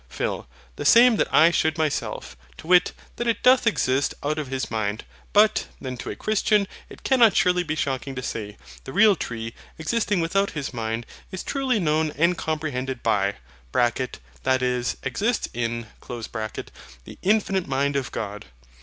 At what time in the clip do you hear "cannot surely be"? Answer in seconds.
7.03-7.75